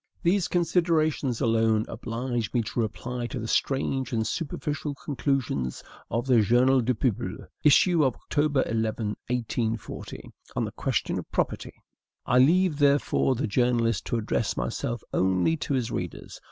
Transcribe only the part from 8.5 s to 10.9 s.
11, 1840), on the